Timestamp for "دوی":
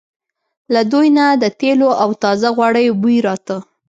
0.91-1.07